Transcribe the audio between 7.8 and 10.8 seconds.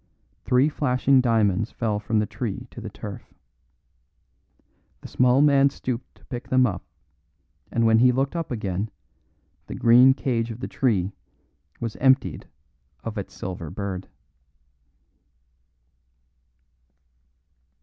when he looked up again the green cage of the